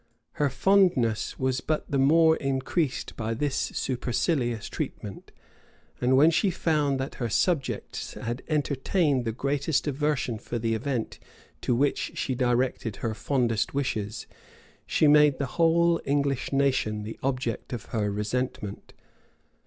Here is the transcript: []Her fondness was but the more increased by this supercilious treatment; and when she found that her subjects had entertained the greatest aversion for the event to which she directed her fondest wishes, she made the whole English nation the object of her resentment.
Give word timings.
[]Her 0.41 0.49
fondness 0.49 1.37
was 1.37 1.61
but 1.61 1.85
the 1.91 1.99
more 1.99 2.35
increased 2.37 3.15
by 3.15 3.35
this 3.35 3.55
supercilious 3.55 4.67
treatment; 4.67 5.31
and 6.01 6.17
when 6.17 6.31
she 6.31 6.49
found 6.49 6.99
that 6.99 7.13
her 7.21 7.29
subjects 7.29 8.15
had 8.15 8.41
entertained 8.47 9.25
the 9.25 9.31
greatest 9.31 9.85
aversion 9.85 10.39
for 10.39 10.57
the 10.57 10.73
event 10.73 11.19
to 11.61 11.75
which 11.75 12.13
she 12.15 12.33
directed 12.33 12.95
her 12.95 13.13
fondest 13.13 13.75
wishes, 13.75 14.25
she 14.87 15.07
made 15.07 15.37
the 15.37 15.45
whole 15.61 16.01
English 16.03 16.51
nation 16.51 17.03
the 17.03 17.19
object 17.21 17.71
of 17.71 17.85
her 17.93 18.09
resentment. 18.09 18.93